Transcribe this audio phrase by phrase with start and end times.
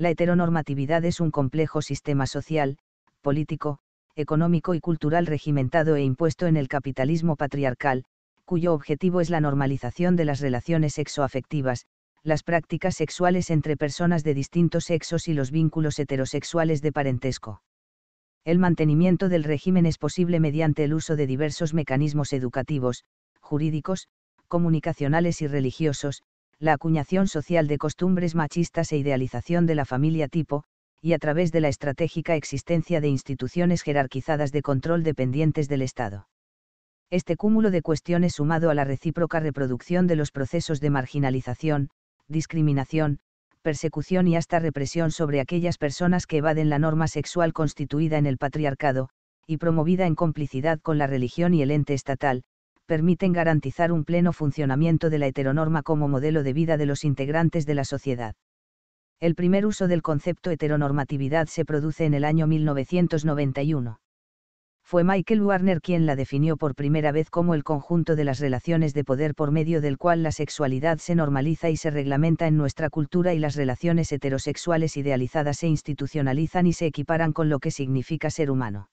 [0.00, 2.78] La heteronormatividad es un complejo sistema social,
[3.20, 3.80] político,
[4.16, 8.04] económico y cultural regimentado e impuesto en el capitalismo patriarcal,
[8.46, 11.84] cuyo objetivo es la normalización de las relaciones sexoafectivas,
[12.22, 17.60] las prácticas sexuales entre personas de distintos sexos y los vínculos heterosexuales de parentesco.
[18.46, 23.04] El mantenimiento del régimen es posible mediante el uso de diversos mecanismos educativos,
[23.38, 24.08] jurídicos,
[24.48, 26.22] comunicacionales y religiosos,
[26.60, 30.64] la acuñación social de costumbres machistas e idealización de la familia tipo,
[31.00, 36.28] y a través de la estratégica existencia de instituciones jerarquizadas de control dependientes del Estado.
[37.10, 41.88] Este cúmulo de cuestiones sumado a la recíproca reproducción de los procesos de marginalización,
[42.28, 43.20] discriminación,
[43.62, 48.36] persecución y hasta represión sobre aquellas personas que evaden la norma sexual constituida en el
[48.36, 49.08] patriarcado,
[49.46, 52.42] y promovida en complicidad con la religión y el ente estatal,
[52.90, 57.64] permiten garantizar un pleno funcionamiento de la heteronorma como modelo de vida de los integrantes
[57.64, 58.34] de la sociedad.
[59.20, 64.00] El primer uso del concepto heteronormatividad se produce en el año 1991
[64.82, 68.92] fue Michael Warner quien la definió por primera vez como el conjunto de las relaciones
[68.92, 72.90] de poder por medio del cual la sexualidad se normaliza y se reglamenta en nuestra
[72.90, 78.30] cultura y las relaciones heterosexuales idealizadas se institucionalizan y se equiparan con lo que significa
[78.30, 78.90] ser humano.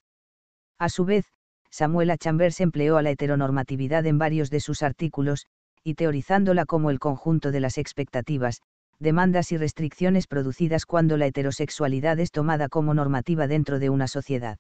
[0.78, 1.26] A su vez,
[1.70, 2.18] Samuel A.
[2.18, 5.46] Chambers empleó a la heteronormatividad en varios de sus artículos,
[5.84, 8.62] y teorizándola como el conjunto de las expectativas,
[9.00, 14.58] demandas y restricciones producidas cuando la heterosexualidad es tomada como normativa dentro de una sociedad.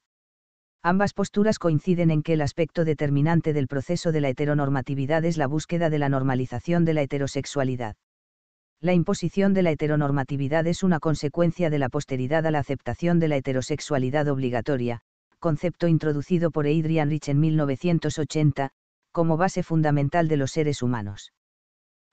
[0.83, 5.47] Ambas posturas coinciden en que el aspecto determinante del proceso de la heteronormatividad es la
[5.47, 7.95] búsqueda de la normalización de la heterosexualidad.
[8.79, 13.27] La imposición de la heteronormatividad es una consecuencia de la posteridad a la aceptación de
[13.27, 15.01] la heterosexualidad obligatoria,
[15.47, 18.71] concepto introducido por Adrian Rich en 1980,
[19.13, 21.31] como base fundamental de los seres humanos.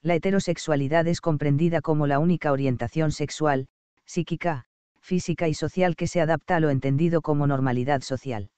[0.03, 3.67] La heterosexualidad es comprendida como la única orientación sexual,
[4.05, 4.67] psíquica,
[5.01, 8.51] física y social que se adapta a lo entendido como normalidad social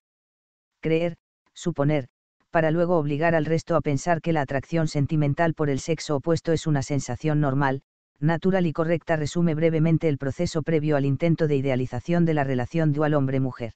[0.83, 1.17] creer,
[1.55, 2.09] suponer,
[2.51, 6.53] para luego obligar al resto a pensar que la atracción sentimental por el sexo opuesto
[6.53, 7.81] es una sensación normal,
[8.21, 12.93] natural y correcta resume brevemente el proceso previo al intento de idealización de la relación
[12.93, 13.73] dual hombre-mujer.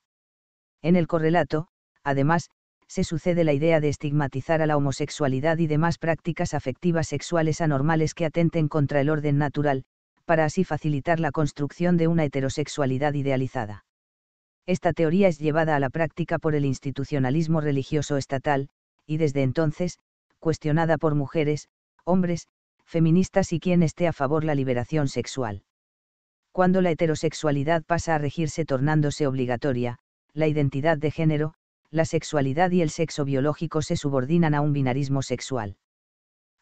[0.83, 1.69] En el correlato,
[2.05, 2.51] además,
[2.87, 8.15] se sucede la idea de estigmatizar a la homosexualidad y demás prácticas afectivas sexuales anormales
[8.15, 9.85] que atenten contra el orden natural,
[10.25, 13.85] para así facilitar la construcción de una heterosexualidad idealizada.
[14.67, 18.69] Esta teoría es llevada a la práctica por el institucionalismo religioso estatal,
[19.07, 19.99] y desde entonces,
[20.39, 21.69] cuestionada por mujeres,
[22.05, 22.47] hombres,
[22.85, 25.63] feministas y quien esté a favor la liberación sexual.
[26.53, 29.99] Cuando la heterosexualidad pasa a regirse tornándose obligatoria,
[30.35, 31.55] la identidad de género,
[31.91, 35.77] la sexualidad y el sexo biológico se subordinan a un binarismo sexual.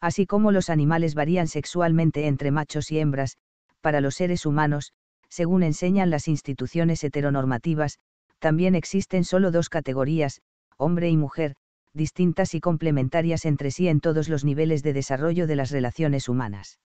[0.01, 3.37] Así como los animales varían sexualmente entre machos y hembras,
[3.81, 4.93] para los seres humanos,
[5.29, 7.99] según enseñan las instituciones heteronormativas,
[8.39, 10.41] también existen solo dos categorías,
[10.77, 11.55] hombre y mujer,
[11.93, 16.79] distintas y complementarias entre sí en todos los niveles de desarrollo de las relaciones humanas.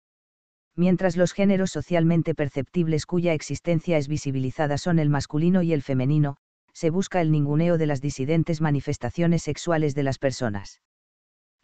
[0.74, 6.38] Mientras los géneros socialmente perceptibles cuya existencia es visibilizada son el masculino y el femenino,
[6.72, 10.80] se busca el ninguneo de las disidentes manifestaciones sexuales de las personas.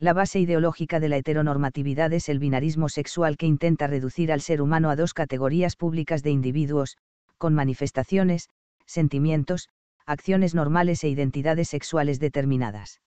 [0.01, 4.63] La base ideológica de la heteronormatividad es el binarismo sexual que intenta reducir al ser
[4.63, 6.97] humano a dos categorías públicas de individuos,
[7.37, 8.49] con manifestaciones,
[8.87, 9.69] sentimientos,
[10.07, 13.01] acciones normales e identidades sexuales determinadas.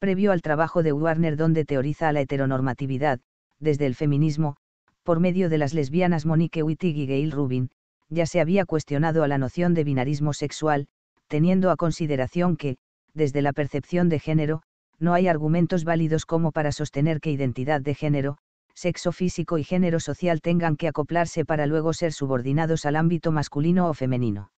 [0.00, 3.20] Previo al trabajo de Warner donde teoriza la heteronormatividad,
[3.60, 4.56] desde el feminismo,
[5.02, 7.70] por medio de las lesbianas Monique Wittig y Gail Rubin,
[8.08, 10.88] ya se había cuestionado a la noción de binarismo sexual,
[11.30, 12.76] teniendo a consideración que,
[13.14, 14.62] desde la percepción de género,
[14.98, 18.36] no hay argumentos válidos como para sostener que identidad de género,
[18.74, 23.88] sexo físico y género social tengan que acoplarse para luego ser subordinados al ámbito masculino
[23.88, 24.50] o femenino.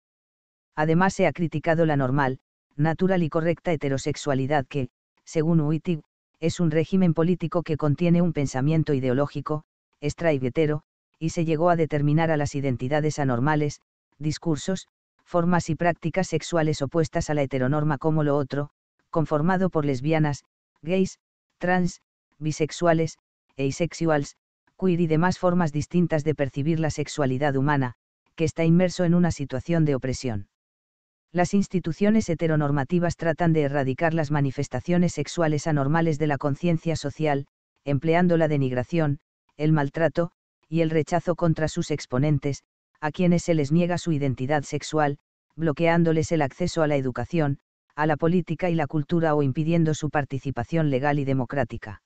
[0.74, 2.38] Además se ha criticado la normal,
[2.74, 4.88] natural y correcta heterosexualidad que,
[5.24, 6.00] según Wittig,
[6.40, 9.64] es un régimen político que contiene un pensamiento ideológico,
[10.00, 10.82] hetero,
[11.18, 13.82] y se llegó a determinar a las identidades anormales,
[14.18, 14.88] discursos,
[15.32, 18.68] formas y prácticas sexuales opuestas a la heteronorma como lo otro,
[19.08, 20.44] conformado por lesbianas,
[20.82, 21.18] gays,
[21.56, 22.02] trans,
[22.38, 23.16] bisexuales,
[23.56, 24.36] asexuals,
[24.78, 27.94] queer y demás formas distintas de percibir la sexualidad humana,
[28.34, 30.48] que está inmerso en una situación de opresión.
[31.32, 37.46] Las instituciones heteronormativas tratan de erradicar las manifestaciones sexuales anormales de la conciencia social,
[37.86, 39.18] empleando la denigración,
[39.56, 40.30] el maltrato,
[40.68, 42.64] y el rechazo contra sus exponentes,
[43.02, 45.18] a quienes se les niega su identidad sexual,
[45.56, 47.58] bloqueándoles el acceso a la educación,
[47.96, 52.00] a la política y la cultura o impidiendo su participación legal y democrática.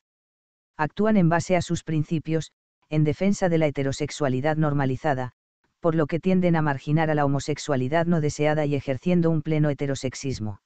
[0.78, 2.50] Actúan en base a sus principios,
[2.88, 5.32] en defensa de la heterosexualidad normalizada,
[5.80, 9.68] por lo que tienden a marginar a la homosexualidad no deseada y ejerciendo un pleno
[9.68, 10.62] heterosexismo.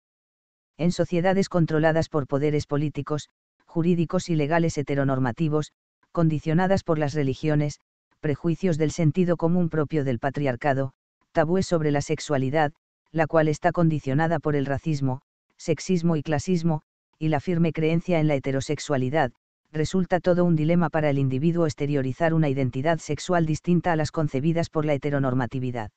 [0.79, 3.29] En sociedades controladas por poderes políticos,
[3.67, 5.73] jurídicos y legales heteronormativos,
[6.12, 7.81] condicionadas por las religiones,
[8.20, 10.93] prejuicios del sentido común propio del patriarcado,
[11.32, 12.72] tabúes sobre la sexualidad,
[13.12, 15.22] la cual está condicionada por el racismo,
[15.56, 16.82] sexismo y clasismo,
[17.19, 19.32] y la firme creencia en la heterosexualidad,
[19.72, 24.70] resulta todo un dilema para el individuo exteriorizar una identidad sexual distinta a las concebidas
[24.70, 25.90] por la heteronormatividad.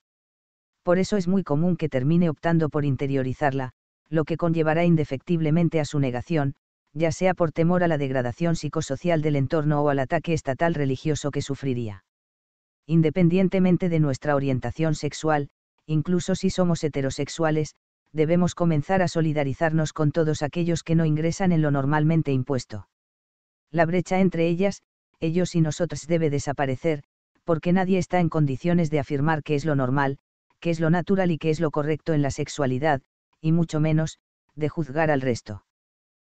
[0.83, 3.71] Por eso es muy común que termine optando por interiorizarla,
[4.09, 6.55] lo que conllevará indefectiblemente a su negación,
[6.93, 11.31] ya sea por temor a la degradación psicosocial del entorno o al ataque estatal religioso
[11.31, 12.03] que sufriría.
[12.85, 15.49] Independientemente de nuestra orientación sexual,
[15.85, 17.75] incluso si somos heterosexuales,
[18.11, 22.87] debemos comenzar a solidarizarnos con todos aquellos que no ingresan en lo normalmente impuesto.
[23.71, 24.83] La brecha entre ellas,
[25.19, 27.03] ellos y nosotros debe desaparecer,
[27.43, 30.17] porque nadie está en condiciones de afirmar qué es lo normal,
[30.59, 33.01] qué es lo natural y qué es lo correcto en la sexualidad,
[33.41, 34.19] y mucho menos,
[34.55, 35.65] de juzgar al resto.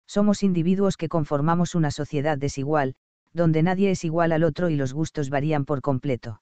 [0.06, 2.96] Somos individuos que conformamos una sociedad desigual,
[3.34, 6.42] donde nadie es igual al otro y los gustos varían por completo.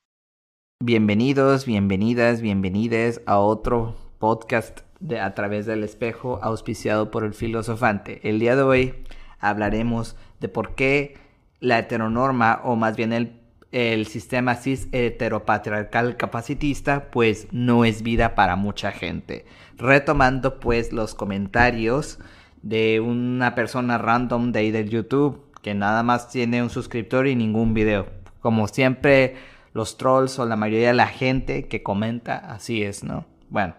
[0.83, 8.27] Bienvenidos, bienvenidas, bienvenides a otro podcast de A través del espejo auspiciado por el filosofante.
[8.27, 8.93] El día de hoy
[9.39, 11.17] hablaremos de por qué
[11.59, 13.39] la heteronorma, o más bien el,
[13.71, 19.45] el sistema cis heteropatriarcal capacitista, pues no es vida para mucha gente.
[19.77, 22.19] Retomando pues los comentarios
[22.63, 27.35] de una persona random de ahí del YouTube, que nada más tiene un suscriptor y
[27.35, 28.07] ningún video.
[28.41, 29.35] Como siempre,
[29.73, 33.25] los trolls o la mayoría de la gente que comenta, así es, ¿no?
[33.49, 33.75] Bueno.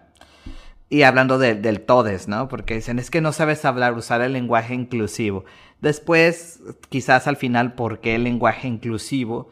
[0.89, 2.47] Y hablando del todes, ¿no?
[2.47, 5.43] Porque dicen, es que no sabes hablar, usar el lenguaje inclusivo.
[5.81, 9.49] Después, quizás al final, ¿por qué el lenguaje inclusivo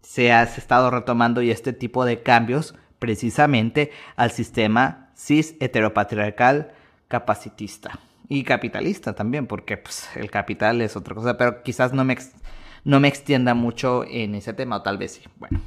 [0.00, 6.72] se ha estado retomando y este tipo de cambios precisamente al sistema cis heteropatriarcal
[7.08, 8.00] capacitista
[8.30, 12.16] y capitalista también, porque pues, el capital es otra cosa, pero quizás no me,
[12.84, 15.22] no me extienda mucho en ese tema, o tal vez sí.
[15.36, 15.60] Bueno,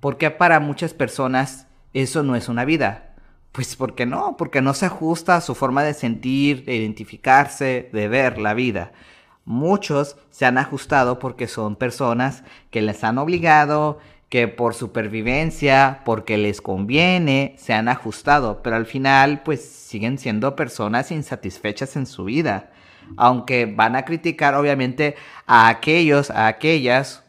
[0.00, 3.14] porque para muchas personas eso no es una vida?
[3.52, 8.08] Pues porque no, porque no se ajusta a su forma de sentir, de identificarse, de
[8.08, 8.90] ver la vida.
[9.44, 12.42] Muchos se han ajustado porque son personas
[12.72, 14.00] que les han obligado,
[14.32, 20.56] que por supervivencia, porque les conviene, se han ajustado, pero al final pues siguen siendo
[20.56, 22.70] personas insatisfechas en su vida.
[23.18, 27.24] Aunque van a criticar obviamente a aquellos, a aquellas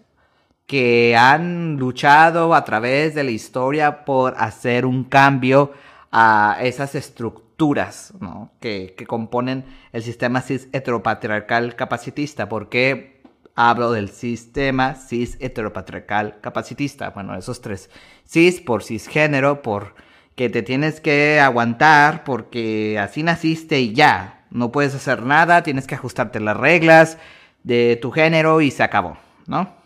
[0.65, 5.73] que han luchado a través de la historia por hacer un cambio
[6.09, 8.13] a esas estructuras
[8.61, 12.47] que, componen el sistema cis heteropatriarcal capacitista.
[12.47, 13.12] ¿Por qué
[13.55, 17.09] hablo del sistema cis heteropatriarcal capacitista?
[17.11, 17.89] Bueno, esos tres.
[18.25, 19.95] Cis por cisgénero, por
[20.35, 24.45] que te tienes que aguantar porque así naciste y ya.
[24.49, 27.17] No puedes hacer nada, tienes que ajustarte las reglas
[27.63, 29.17] de tu género y se acabó,
[29.47, 29.83] ¿no?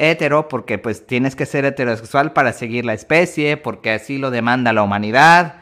[0.00, 4.72] hetero porque pues tienes que ser heterosexual para seguir la especie, porque así lo demanda
[4.72, 5.56] la humanidad,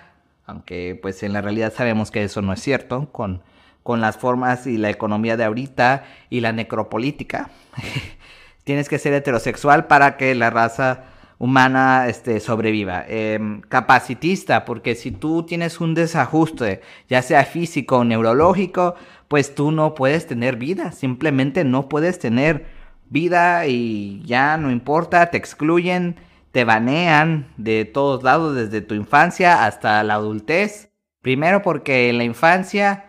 [0.47, 3.43] aunque pues en la realidad sabemos que eso no es cierto, con,
[3.89, 7.49] con las formas y la economía de ahorita y la necropolítica.
[8.65, 11.05] tienes que ser heterosexual para que la raza
[11.39, 13.03] humana este, sobreviva.
[13.09, 18.95] Em, capacitista, porque si tú tienes un desajuste, ya sea físico o neurológico,
[19.27, 22.67] pues tú no puedes tener vida, simplemente no puedes tener
[23.09, 26.17] vida y ya no importa, te excluyen,
[26.53, 30.91] te banean de todos lados desde tu infancia hasta la adultez.
[31.23, 33.08] Primero porque en la infancia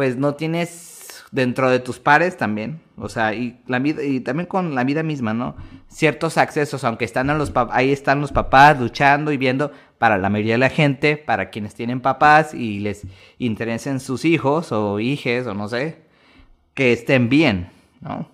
[0.00, 4.46] pues no tienes dentro de tus pares también, o sea, y la vida y también
[4.46, 5.56] con la vida misma, ¿no?
[5.88, 10.54] Ciertos accesos, aunque están los ahí están los papás luchando y viendo para la mayoría
[10.54, 13.02] de la gente, para quienes tienen papás y les
[13.36, 15.98] interesen sus hijos o hijes o no sé,
[16.72, 17.68] que estén bien,
[18.00, 18.26] ¿no?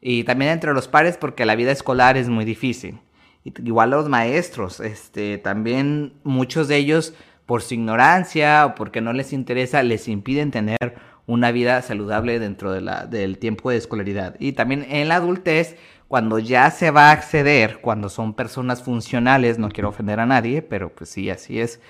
[0.00, 3.00] Y también entre los pares porque la vida escolar es muy difícil.
[3.44, 7.12] Igual los maestros, este, también muchos de ellos
[7.46, 12.72] por su ignorancia o porque no les interesa les impiden tener una vida saludable dentro
[12.72, 14.36] de la, del tiempo de escolaridad.
[14.38, 15.76] Y también en la adultez,
[16.08, 20.62] cuando ya se va a acceder, cuando son personas funcionales, no quiero ofender a nadie,
[20.62, 21.80] pero pues sí, así es.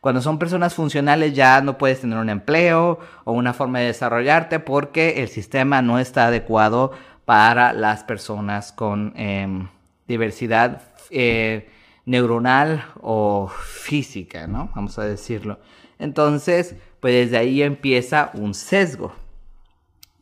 [0.00, 4.58] Cuando son personas funcionales ya no puedes tener un empleo o una forma de desarrollarte
[4.58, 6.92] porque el sistema no está adecuado
[7.24, 9.68] para las personas con em,
[10.08, 11.70] diversidad eh,
[12.04, 14.70] neuronal o física, ¿no?
[14.74, 15.60] Vamos a decirlo.
[15.98, 19.14] Entonces, pues desde ahí empieza un sesgo,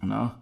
[0.03, 0.41] ¿no?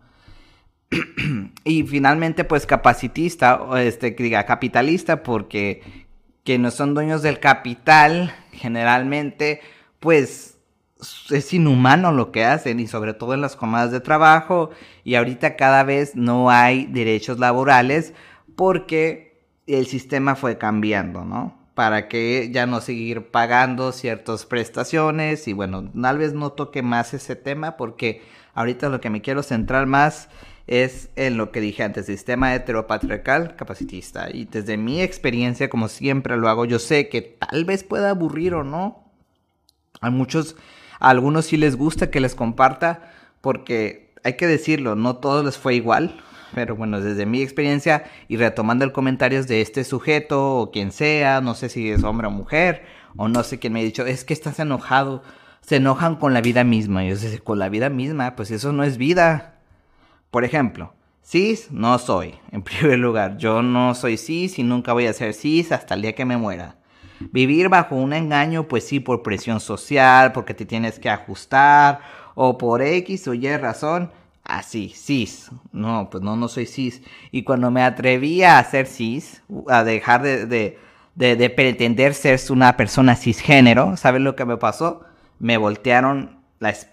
[1.65, 6.07] y finalmente, pues capacitista, este, diga capitalista, porque
[6.45, 9.61] que no son dueños del capital, generalmente,
[10.01, 10.59] pues
[11.31, 14.71] es inhumano lo que hacen y sobre todo en las jornadas de trabajo
[15.05, 18.15] y ahorita cada vez no hay derechos laborales
[18.57, 19.28] porque
[19.77, 21.57] el sistema fue cambiando, ¿no?
[21.75, 27.15] Para que ya no seguir pagando ciertas prestaciones y bueno, tal vez no toque más
[27.15, 28.23] ese tema porque
[28.55, 30.29] ahorita lo que me quiero centrar más
[30.69, 34.29] es en lo que dije antes, sistema heteropatriarcal capacitista.
[34.31, 38.55] Y desde mi experiencia, como siempre lo hago, yo sé que tal vez pueda aburrir
[38.55, 39.05] o no.
[40.01, 40.57] A muchos,
[41.01, 43.11] a algunos sí les gusta que les comparta,
[43.41, 46.21] porque hay que decirlo, no todos les fue igual.
[46.55, 51.41] Pero bueno, desde mi experiencia y retomando el comentario de este sujeto o quien sea,
[51.41, 52.85] no sé si es hombre o mujer,
[53.17, 55.23] o no sé quién me ha dicho, es que estás enojado,
[55.61, 57.05] se enojan con la vida misma.
[57.05, 59.59] Y yo sé, con la vida misma, pues eso no es vida.
[60.31, 63.37] Por ejemplo, cis no soy, en primer lugar.
[63.39, 66.37] Yo no soy cis y nunca voy a ser cis hasta el día que me
[66.37, 66.77] muera.
[67.33, 72.01] Vivir bajo un engaño, pues sí, por presión social, porque te tienes que ajustar,
[72.37, 74.13] o por X o Y razón,
[74.49, 75.51] así, cis.
[75.71, 77.03] No, pues no, no soy cis.
[77.31, 80.47] Y cuando me atreví a ser cis, a dejar de,
[81.15, 85.05] de, de, pretender ser una persona cisgénero, ¿sabes lo que me pasó?
[85.39, 86.41] Me voltearon,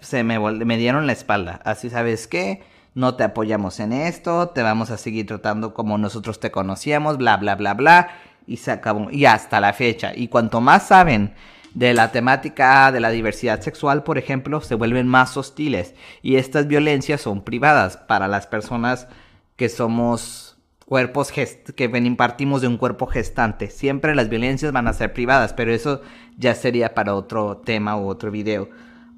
[0.00, 1.60] se me, me dieron la espalda.
[1.64, 2.62] Así, ¿sabes qué?
[2.96, 7.36] no te apoyamos en esto, te vamos a seguir tratando como nosotros te conocíamos, bla,
[7.36, 8.08] bla, bla, bla,
[8.46, 10.12] y se acabó, y hasta la fecha.
[10.16, 11.34] Y cuanto más saben
[11.76, 15.94] de la temática de la diversidad sexual, por ejemplo, se vuelven más hostiles.
[16.22, 19.08] Y estas violencias son privadas para las personas
[19.56, 20.56] que somos
[20.86, 23.68] cuerpos que impartimos de un cuerpo gestante.
[23.68, 26.00] Siempre las violencias van a ser privadas, pero eso
[26.38, 28.70] ya sería para otro tema o otro video.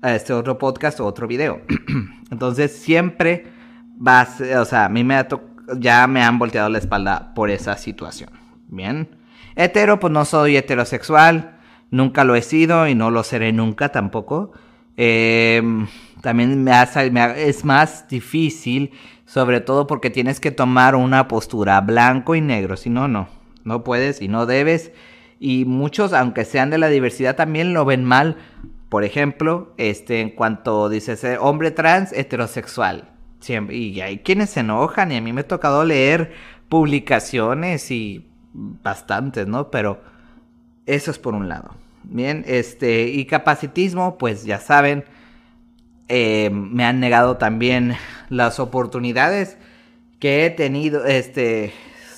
[0.03, 1.61] Este otro podcast o otro video.
[2.33, 3.53] Entonces siempre
[4.01, 5.25] o sea, a mí me
[5.77, 8.31] ya me han volteado la espalda por esa situación.
[8.67, 9.09] Bien.
[9.55, 11.58] Hetero, pues no soy heterosexual,
[11.91, 14.53] nunca lo he sido y no lo seré nunca tampoco.
[14.97, 15.87] Em,
[16.23, 18.91] también me hace, es más difícil,
[19.25, 23.29] sobre todo porque tienes que tomar una postura blanco y negro, si no, no,
[23.65, 24.93] no puedes y no debes.
[25.41, 28.37] Y muchos, aunque sean de la diversidad, también lo ven mal.
[28.89, 33.19] Por ejemplo, este, en cuanto dices eh, hombre trans heterosexual
[33.71, 36.33] y hay quienes se enojan y a mí me ha tocado leer
[36.69, 39.71] publicaciones y bastantes, ¿no?
[39.71, 40.01] Pero
[40.89, 41.71] eso es por un lado.
[42.03, 45.05] Bien, este, y capacitismo, pues ya saben,
[46.09, 47.97] eh, me han negado también
[48.31, 49.59] las oportunidades
[50.19, 51.75] que he tenido, este,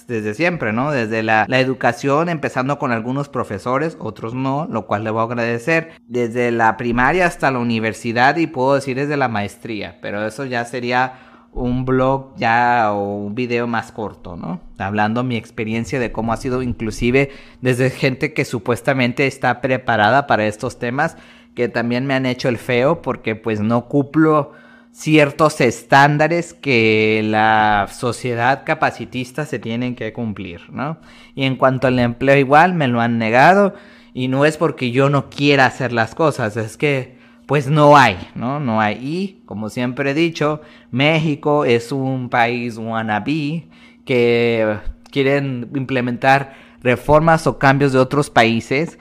[0.07, 0.93] desde siempre, ¿no?
[0.93, 5.91] Desde la, educación, empezando con algunos profesores, otros no, lo cual le voy a agradecer.
[6.07, 10.65] Desde la primaria hasta la universidad y puedo decir desde la maestría, pero eso ya
[10.65, 14.61] sería un blog ya o un video más corto, ¿no?
[14.79, 17.31] Hablando mi experiencia de cómo ha sido inclusive
[17.61, 21.17] desde gente que supuestamente está preparada para estos temas,
[21.55, 24.53] que también me han hecho el feo porque pues no cumplo
[24.93, 30.99] ciertos estándares que la sociedad capacitista se tienen que cumplir, ¿no?
[31.35, 33.75] Y en cuanto al empleo igual, me lo han negado
[34.15, 37.20] y no es porque yo no quiera hacer las cosas, es que
[37.51, 38.61] pues no hay, ¿no?
[38.61, 38.95] No hay.
[39.03, 40.61] Y, como siempre he dicho,
[40.93, 43.67] México es un país wannabe
[44.05, 44.79] que
[45.11, 49.01] quieren implementar reformas o cambios de otros países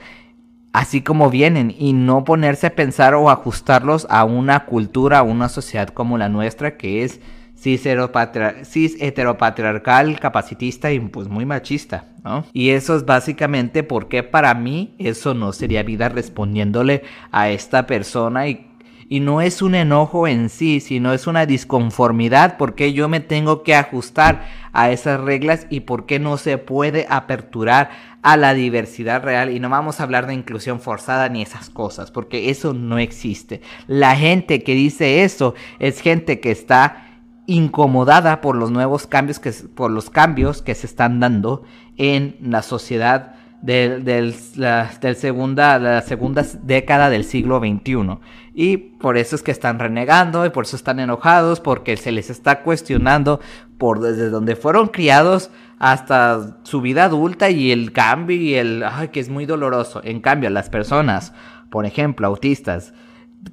[0.72, 5.48] así como vienen y no ponerse a pensar o ajustarlos a una cultura, a una
[5.48, 7.20] sociedad como la nuestra que es
[7.60, 12.44] cis, heteropatriarcal, capacitista y pues muy machista, ¿no?
[12.52, 18.48] Y eso es básicamente porque para mí eso no sería vida respondiéndole a esta persona
[18.48, 18.70] y
[19.12, 23.64] y no es un enojo en sí, sino es una disconformidad porque yo me tengo
[23.64, 27.90] que ajustar a esas reglas y por qué no se puede aperturar
[28.22, 32.12] a la diversidad real y no vamos a hablar de inclusión forzada ni esas cosas
[32.12, 33.62] porque eso no existe.
[33.88, 37.09] La gente que dice eso es gente que está
[37.50, 41.64] incomodada por los nuevos cambios que por los cambios que se están dando
[41.96, 48.18] en la sociedad del, la, segunda, la segunda década del siglo XXI.
[48.54, 52.30] Y por eso es que están renegando y por eso están enojados, porque se les
[52.30, 53.40] está cuestionando
[53.78, 59.08] por desde donde fueron criados hasta su vida adulta y el cambio y el, ay,
[59.08, 60.00] que es muy doloroso.
[60.04, 61.32] En cambio, las personas,
[61.68, 62.94] por ejemplo, autistas,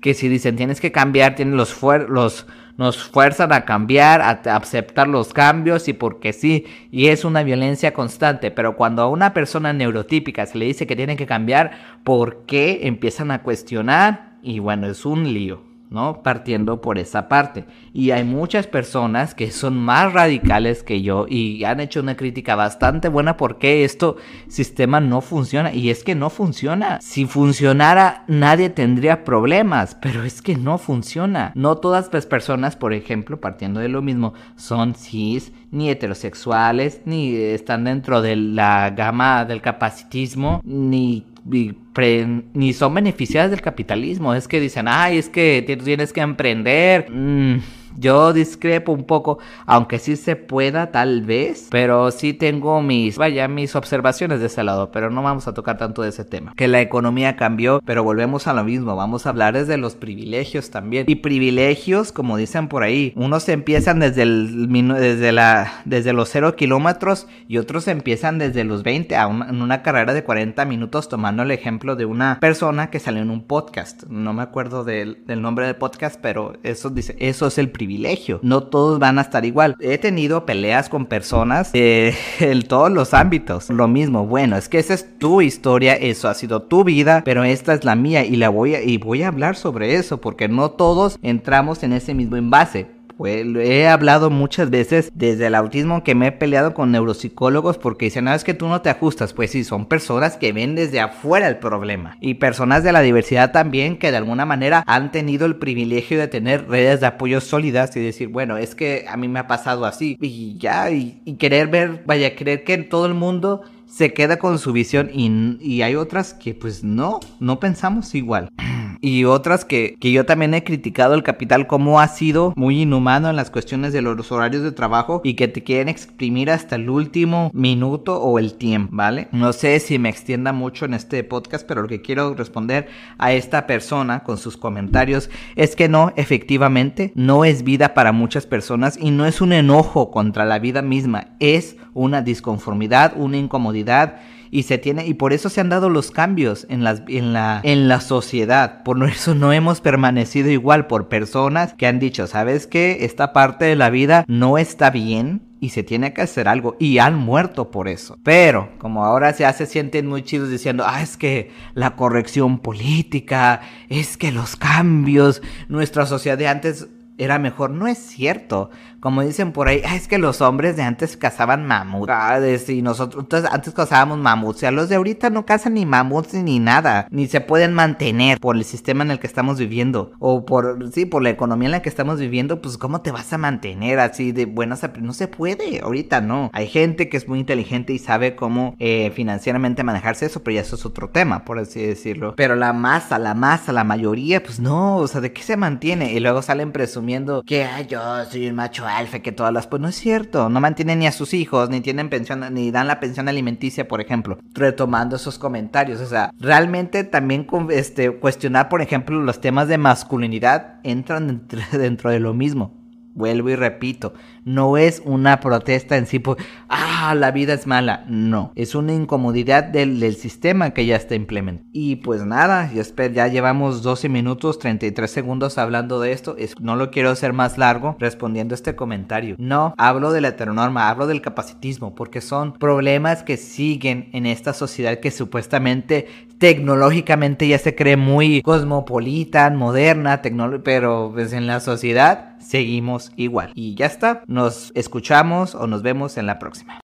[0.01, 2.45] que si dicen tienes que cambiar, tienen los, los
[2.77, 7.93] nos fuerzan a cambiar, a aceptar los cambios y porque sí, y es una violencia
[7.93, 11.71] constante, pero cuando a una persona neurotípica se le dice que tiene que cambiar,
[12.03, 14.37] ¿por qué empiezan a cuestionar?
[14.41, 15.66] Y bueno, es un lío.
[15.89, 16.21] ¿No?
[16.23, 17.65] Partiendo por esa parte.
[17.93, 22.55] Y hay muchas personas que son más radicales que yo y han hecho una crítica
[22.55, 24.17] bastante buena porque esto
[24.47, 25.73] sistema no funciona.
[25.73, 26.99] Y es que no funciona.
[27.01, 31.51] Si funcionara, nadie tendría problemas, pero es que no funciona.
[31.55, 37.35] No todas las personas, por ejemplo, partiendo de lo mismo, son cis, ni heterosexuales, ni
[37.35, 44.33] están dentro de la gama del capacitismo, ni ni son beneficiadas del capitalismo.
[44.33, 47.09] Es que dicen, ay, es que tienes que emprender.
[47.09, 47.57] Mm,
[47.97, 53.47] yo discrepo un poco, aunque sí se pueda tal vez, pero sí tengo mis, vaya,
[53.47, 56.53] mis observaciones de ese lado, pero no vamos a tocar tanto de ese tema.
[56.55, 60.69] Que la economía cambió, pero volvemos a lo mismo, vamos a hablar desde los privilegios
[60.69, 61.05] también.
[61.07, 66.55] Y privilegios, como dicen por ahí, unos empiezan desde el desde la desde los 0
[66.55, 71.43] kilómetros y otros empiezan desde los 20 a en una carrera de 40 minutos tomando
[71.43, 74.03] el ejemplo de una persona que salió en un podcast.
[74.03, 77.86] No me acuerdo del, del nombre del podcast, pero eso dice, eso es el privilegio
[77.87, 78.39] privilegio.
[78.43, 79.77] No todos van a estar igual.
[79.79, 83.69] He tenido peleas con personas eh, en todos los ámbitos.
[83.69, 87.45] Lo mismo, bueno, es que esa es tu historia, eso ha sido tu vida, pero
[87.45, 90.49] esta es la mía y la voy a, y voy a hablar sobre eso porque
[90.49, 96.15] no todos entramos en ese mismo envase he hablado muchas veces desde el autismo que
[96.15, 99.33] me he peleado con neuropsicólogos porque dicen, no, es que tú no te ajustas.
[99.33, 102.17] Pues sí, son personas que ven desde afuera el problema.
[102.21, 106.27] Y personas de la diversidad también que de alguna manera han tenido el privilegio de
[106.27, 109.85] tener redes de apoyo sólidas y decir, bueno, es que a mí me ha pasado
[109.85, 110.17] así.
[110.21, 114.59] Y ya, y, y querer ver, vaya, creer que todo el mundo se queda con
[114.59, 118.49] su visión y hay otras que pues no, no pensamos igual.
[119.01, 123.29] y otras que, que yo también he criticado el capital como ha sido muy inhumano
[123.29, 126.89] en las cuestiones de los horarios de trabajo y que te quieren exprimir hasta el
[126.89, 129.27] último minuto o el tiempo, ¿vale?
[129.31, 132.87] No sé si me extienda mucho en este podcast, pero lo que quiero responder
[133.17, 138.45] a esta persona con sus comentarios es que no, efectivamente, no es vida para muchas
[138.45, 144.19] personas y no es un enojo contra la vida misma, es una disconformidad, una incomodidad
[144.51, 147.61] y se tiene y por eso se han dado los cambios en las en la
[147.63, 152.67] en la sociedad por eso no hemos permanecido igual por personas que han dicho sabes
[152.67, 156.75] que esta parte de la vida no está bien y se tiene que hacer algo
[156.79, 158.17] y han muerto por eso.
[158.23, 164.17] Pero como ahora se sienten muy chidos diciendo, ah, es que la corrección política, es
[164.17, 167.71] que los cambios, nuestra sociedad de antes era mejor.
[167.71, 168.69] No es cierto.
[168.99, 172.69] Como dicen por ahí, es que los hombres de antes cazaban mamuts.
[172.69, 174.57] y nosotros entonces, antes cazábamos mamuts.
[174.57, 177.07] O sea, los de ahorita no cazan ni mamuts ni nada.
[177.11, 180.11] Ni se pueden mantener por el sistema en el que estamos viviendo.
[180.19, 182.61] O por, sí, por la economía en la que estamos viviendo.
[182.61, 184.81] Pues, ¿cómo te vas a mantener así de buenas?
[184.99, 185.81] No se puede.
[185.81, 186.49] Ahorita no.
[186.53, 190.41] Hay gente que es muy inteligente y sabe cómo eh, financieramente manejarse eso.
[190.43, 192.33] Pero ya eso es otro tema, por así decirlo.
[192.35, 194.97] Pero la masa, la masa, la mayoría, pues no.
[194.97, 196.13] O sea, ¿de qué se mantiene?
[196.13, 199.67] Y luego salen presumiendo que yo soy un macho alfa, que todas las...
[199.67, 202.87] Pues no es cierto, no mantienen ni a sus hijos, ni tienen pensión, ni dan
[202.87, 204.37] la pensión alimenticia, por ejemplo.
[204.53, 210.79] Retomando esos comentarios, o sea, realmente también este, cuestionar, por ejemplo, los temas de masculinidad
[210.83, 212.76] entran dentro de lo mismo.
[213.17, 214.13] Vuelvo y repito,
[214.45, 216.37] no es una protesta en sí por,
[216.69, 218.05] ah, la vida es mala.
[218.07, 221.67] No, es una incomodidad del, sistema que ya está implementado.
[221.73, 226.35] Y pues nada, ya llevamos 12 minutos 33 segundos hablando de esto.
[226.37, 229.35] Es, no lo quiero hacer más largo respondiendo este comentario.
[229.39, 234.53] No, hablo de la heteronorma, hablo del capacitismo, porque son problemas que siguen en esta
[234.53, 240.21] sociedad que supuestamente tecnológicamente ya se cree muy cosmopolita, moderna,
[240.63, 243.51] pero pues en la sociedad seguimos igual.
[243.55, 244.23] Y ya está.
[244.27, 246.75] Nos escuchamos o nos vemos en la próxima.